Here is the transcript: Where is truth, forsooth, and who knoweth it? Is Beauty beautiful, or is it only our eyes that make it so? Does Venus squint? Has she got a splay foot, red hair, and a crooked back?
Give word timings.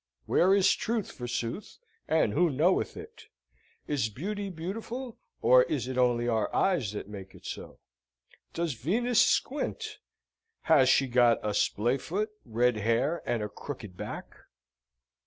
Where 0.25 0.55
is 0.55 0.71
truth, 0.73 1.11
forsooth, 1.11 1.77
and 2.07 2.33
who 2.33 2.49
knoweth 2.49 2.97
it? 2.97 3.27
Is 3.85 4.09
Beauty 4.09 4.49
beautiful, 4.49 5.19
or 5.43 5.61
is 5.65 5.87
it 5.87 5.95
only 5.95 6.27
our 6.27 6.51
eyes 6.55 6.91
that 6.93 7.07
make 7.07 7.35
it 7.35 7.45
so? 7.45 7.77
Does 8.55 8.73
Venus 8.73 9.23
squint? 9.23 9.99
Has 10.61 10.89
she 10.89 11.05
got 11.05 11.37
a 11.45 11.53
splay 11.53 11.99
foot, 11.99 12.31
red 12.45 12.77
hair, 12.77 13.21
and 13.27 13.43
a 13.43 13.47
crooked 13.47 13.95
back? 13.95 14.33